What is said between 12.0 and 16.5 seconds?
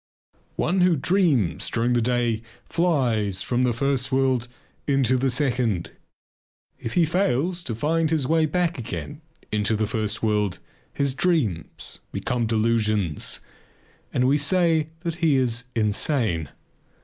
become delusions and we say that he is insane.